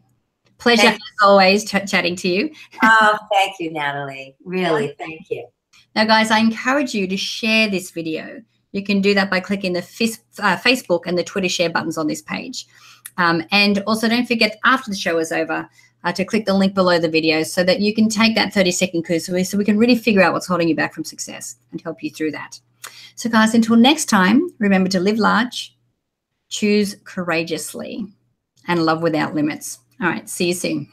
Pleasure 0.59 0.89
as 0.89 0.99
always 1.23 1.65
ch- 1.65 1.91
chatting 1.91 2.17
to 2.17 2.29
you. 2.29 2.51
oh, 2.83 3.19
thank 3.33 3.57
you, 3.59 3.73
Natalie. 3.73 4.37
Really, 4.45 4.95
thank 4.99 5.31
you. 5.31 5.47
Now, 5.95 6.05
guys, 6.05 6.31
I 6.31 6.39
encourage 6.39 6.95
you 6.95 7.07
to 7.07 7.17
share 7.17 7.69
this 7.69 7.91
video. 7.91 8.43
You 8.73 8.83
can 8.83 9.01
do 9.01 9.15
that 9.15 9.31
by 9.31 9.41
clicking 9.41 9.73
the 9.73 9.83
fis- 9.83 10.21
uh, 10.41 10.57
Facebook 10.57 11.03
and 11.07 11.17
the 11.17 11.25
Twitter 11.25 11.49
share 11.49 11.71
buttons 11.71 11.97
on 11.97 12.07
this 12.07 12.23
page. 12.23 12.67
Um, 13.17 13.45
and 13.53 13.79
also, 13.87 14.09
don't 14.09 14.27
forget 14.27 14.59
after 14.65 14.91
the 14.91 14.97
show 14.97 15.19
is 15.19 15.31
over 15.31 15.69
uh, 16.03 16.13
to 16.13 16.25
click 16.25 16.47
the 16.47 16.55
link 16.55 16.75
below 16.75 16.99
the 16.99 17.09
video 17.09 17.43
so 17.43 17.63
that 17.65 17.81
you 17.81 17.95
can 17.95 18.09
take 18.09 18.35
that 18.35 18.53
30 18.53 18.71
second 18.73 19.07
course 19.07 19.27
so 19.27 19.57
we 19.57 19.65
can 19.65 19.79
really 19.79 19.97
figure 19.97 20.23
out 20.23 20.33
what's 20.33 20.47
holding 20.47 20.69
you 20.69 20.77
back 20.77 20.93
from 20.93 21.05
success 21.05 21.57
and 21.71 21.81
help 21.81 22.03
you 22.03 22.11
through 22.11 22.33
that. 22.33 22.61
So, 23.15 23.31
guys, 23.31 23.55
until 23.55 23.77
next 23.77 24.07
time, 24.07 24.49
remember 24.59 24.91
to 24.91 25.01
live 25.01 25.19
large, 25.19 25.77
choose 26.49 26.97
courageously, 27.05 28.07
and 28.67 28.85
love 28.85 29.03
without 29.03 29.35
limits. 29.35 29.79
All 30.01 30.09
right. 30.09 30.29
See 30.29 30.49
you 30.49 30.55
soon. 30.55 30.89